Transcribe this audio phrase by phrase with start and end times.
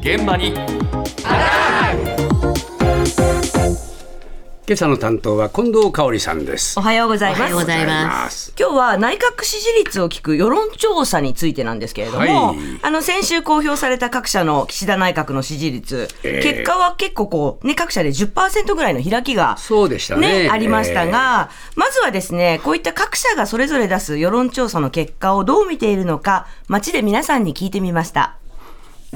[0.00, 0.54] 現場に。
[4.66, 6.78] 今朝の担当は近藤香織さんです。
[6.78, 8.54] おはようございます。
[8.58, 12.56] 今日は内閣支持率を聞く世論調査についてなんですけれども、はい。
[12.80, 16.42] あの先週公表された各社の岸田内閣の支持率、ええ。
[16.42, 20.48] 結果は結構こうね各社で10%ぐらいの開きがそうでしたね。
[20.50, 28.38] ありましたが、まずはですね、こういった各社がそれぞれ出す世論調査の結果をどう見ているのか、街で皆さんに聞いてみました。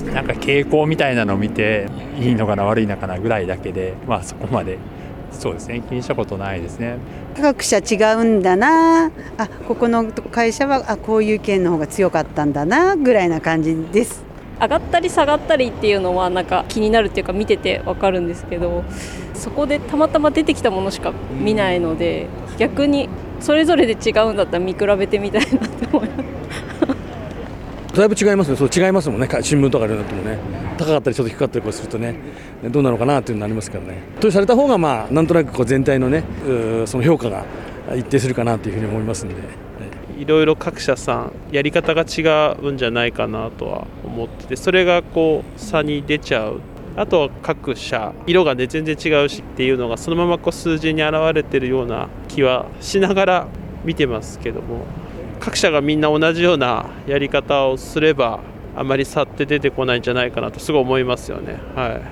[0.07, 1.89] なんか傾向みたいなのを見て
[2.21, 4.79] いいのかな悪いのかなぐらいだけでまあそこまで。
[5.31, 5.83] そうですね。
[5.87, 6.97] 気にしたことないですね。
[7.41, 9.11] 各社違うんだな。
[9.37, 14.25] あここの会社はあこういう意見の方が強かったんだなぐらいな感じです。
[14.61, 18.83] 上がったり下がったりっていうのはなんか気になるっていうか見ててわかるんですけど
[19.35, 22.27] そこでたまたま出てきたものしか見ないので
[22.59, 23.09] 逆に
[23.39, 26.98] それぞれで違うんだったら見比べてみたいなって思います。
[27.99, 30.39] だいぶ違いますね、そう違いますもんね、新聞とかでなってもね、
[30.79, 32.15] 高かったりちょっと低かったりこうするとね、
[32.63, 34.03] どうなのかなっていうのになりますからね。
[34.21, 36.23] とされた方がまあなんとなくこう全体のね、
[36.87, 37.45] その評価が
[37.97, 39.35] 一定するかなというふうに思いますんで。
[40.19, 40.25] い。
[40.25, 46.61] ろいろ各社さんやり方が違うんじゃないかなとは思っててそれがこう差に出ちゃう。
[46.97, 53.49] あとは各社色がね全然違うしっていうのがそのままこう数字に表れてるような気はしながら
[53.85, 54.85] 見てますけども。
[55.49, 58.41] 各社がみんな同じようなやり方をすれば
[58.77, 61.59] あまり差って出てこないんじゃないかなとすごい思いますよね。
[61.75, 62.03] は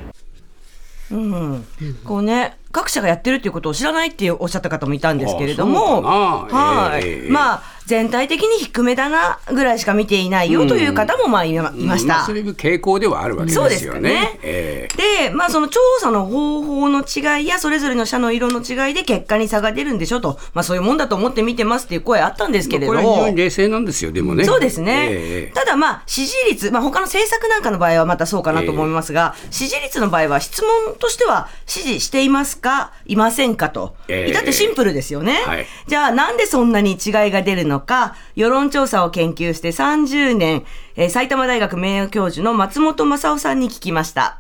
[1.11, 1.15] い。
[1.15, 1.65] うん、
[2.03, 7.31] こうね、各社がやってるっていうことを知らないっておっしゃった方もいたんですけれども、はい、ええ。
[7.31, 12.23] まあ、全体的に低めだなぐらいしか見ていないよという方もまあいました。
[12.23, 14.01] あそれが傾向ではあるわけですよね。
[14.01, 14.41] ね。
[14.43, 24.45] えで、まあ、その調査の方法の違いや、それぞれの社の色の違いで結果に差が出るんでしょと、まあ、そういうもんだと思って見てますっていう声あったんですけれどえこれは非常に冷静なんですよでもね。
[24.45, 25.07] そうですね。
[25.11, 25.55] ええ。
[25.55, 33.95] ただまあ、支持率、まあ他の政策なんかの場合はまたそうかなと思いますが、支持率の場合は質問としては支持していますか、いませんかと。
[34.09, 35.45] ええ至ってシンプルですよね。
[35.47, 36.99] はいじゃあなんでそんなに違い
[37.31, 40.65] が出るのか、世論調査を研究して30年、
[40.97, 44.39] えー埼玉大学名誉教授の松本正夫さんに聞きました。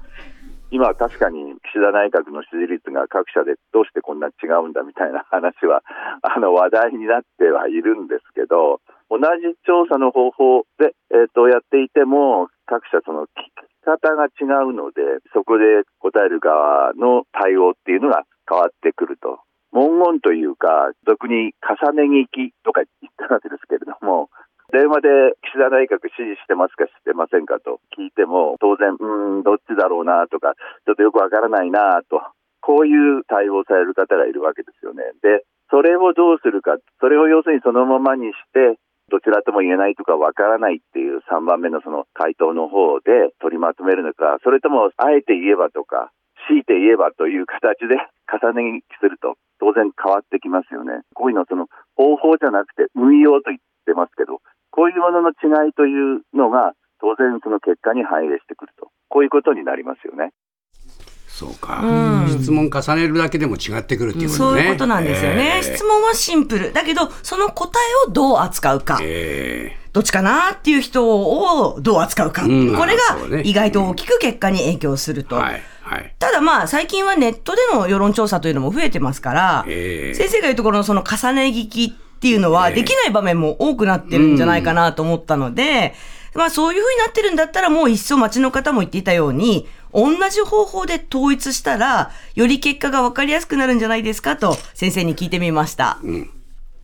[0.70, 5.82] 今は確かに岸田内閣の支持率が各社でどうしてこんな違うんだみたいな話は
[6.22, 8.80] あの話題になってはいるんですけど
[9.10, 19.40] 同じ調査の方法で、えー、とやっていても各社その聞き方が違うのでそこで答える側の対応っていうのが変わってくると。
[19.72, 24.30] 文言というか俗に重ね聞きとか言ったわけですけれども
[24.72, 25.08] 電話で
[25.42, 30.54] 岸田内閣支持してますかしてませんかと聞いても当然うんどっちだろうなとか
[30.86, 32.22] ちょっとよくわからないなと。
[32.66, 35.04] こういう対応される方がいるわけですよね。
[35.22, 38.74] でそれをどうするかそれを要するにそのままにして
[39.10, 46.10] どちらとも言えないとかわからないっていう3番目のその回答の方で取りまとめるのかそれともあえて言えばとか
[46.48, 47.96] 強いて言えばという形で
[48.26, 51.02] 重ね聞きすると当然変わってきますよね。
[51.14, 54.40] こういうのその方法じゃなくて運用と言ってますけど
[54.70, 60.32] こういうものの違いというのが当然その結果に反映してくるとこういうことになりますよね。
[61.36, 65.56] そうか、うん質問重ねるだけでも違ってくるっていうことねそういうことなんですよね。
[65.56, 66.72] ええ質問はシンプル。
[66.72, 68.98] だけど、その答えをどう扱うか。
[69.02, 72.44] えどっちかなっていう人をどう扱うか。
[72.44, 75.36] うんこれが意外と大きく結果に影響すると。
[75.36, 85.94] えはいはいただまあ最近はネットでの世論調査というのも増えてますから、ええ先生が言うところのその重ね聞きっていうのはええできない場面も多くなってるんじゃないかなと思ったので、
[86.34, 94.36] まあそういうふうになってるんだったらもう一層街の方も言っていたように、同じ方法で統一したら、より結果が分かりやすくなるんじゃないですか？
[94.36, 95.96] と先生に聞いてみました。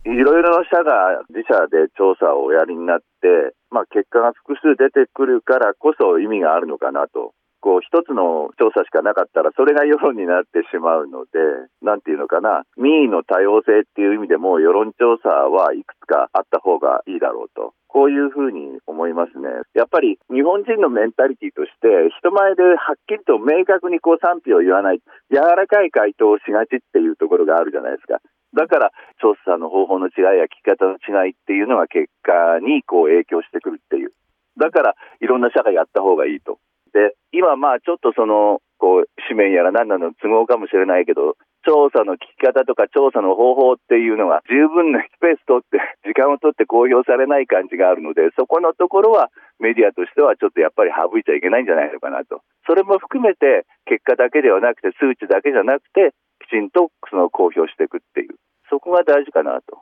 [0.05, 7.33] いろいろな社が自社で調査をおやりになって、まあ、結果が複数出てくるからこそ意味があるのかなと。
[7.63, 11.39] こう一つの調査しかなかったらそれが世論になってしまうので、
[11.79, 17.71] なんていうのかな、民意の多様性っていう意味でも世論調査はいくつかあった方がいいだろうと。
[17.87, 19.47] こういうふうに思いますね。
[19.75, 21.87] やっぱり日本人のメンタリティとして
[22.19, 24.99] 人前ではっきりと明確にこう賛否を言わない
[25.31, 28.19] 柔らかい回答をしがちっていうところがあるじゃないですか。
[28.57, 28.91] だから
[29.21, 34.11] 調査の方法の違いや聞き方の違いっていうのが結果にこう影響してくるっていう。
[34.57, 36.59] だからいろんな社がやった方がいいと。
[36.93, 41.35] で、今まあちょっとその、こう、紙面やら何なの都合かもしれないけど、
[41.65, 52.41] 調査の聞き方とか調査の方法っていうのが十分なスペース取って、 時間を取って公表されない感じがあるので、そこのところはメディアとしてはちょっとやっぱり省いちゃいけないんじゃないのかなと。
[52.67, 56.11] それも含めて結果だけではなくて数値だけじゃなくて、
[56.45, 58.35] きちんとその公表していくっていう。
[58.69, 59.81] そこが大事かなと。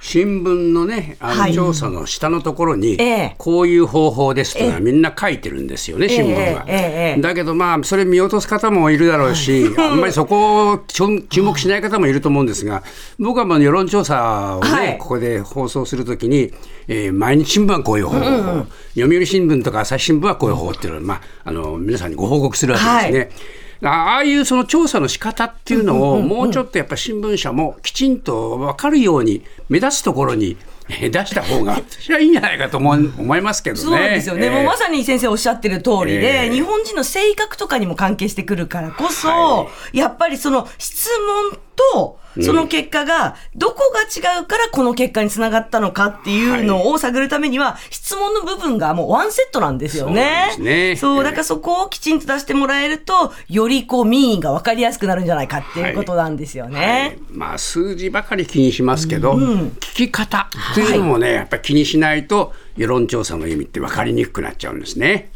[0.00, 1.50] 新聞のね、あはい。
[1.50, 3.34] の調査の下のところに、ええ。
[3.36, 7.20] こういう方法ですというのはみんな書いてるんですよね、新聞は。
[7.20, 12.82] だけどまあ、それ見落とす方もいるだろうし、あんまりそこを注目しない方もいると思うんですが、
[13.18, 14.98] 僕はまあ世論調査をね、はい。
[14.98, 16.52] ここで放送するときに、
[16.88, 23.30] えー毎日新聞はこういう方法、読売新聞とか朝日新聞はこういう方法っていうのを、まあ、あの皆さんにご報告するわけですね。
[23.82, 30.56] ああいうその調査の仕方っていうのをもうちょっとやっぱ新聞社もきちんと分かるように目立つところに
[30.90, 33.82] えー出した方が 私はいいんじゃないかと思う思いますけどね。
[33.82, 41.08] そうなんですよね、えーもうまさに先生おっしゃってる通りで、ええ日本人の性格とかにも関係してくるからこそ、はやっぱりその質
[41.52, 41.58] 問
[41.92, 50.52] とその結果がどこが違うからこの結果につながったのかっていうのを探るためには、質問の部分がもうワンセットなんですよね。
[50.54, 57.18] そうねそうだからそこをきちんと出してもらえると、よりこう民意が分かりやすくなるんじゃないかっていうことなんですよね。
[57.30, 65.30] まあ数字ばかり気にしますけど、聞き方というのもね、やっぱり気にしないと世論調査の意味って分かりにくくなっちゃうんですね。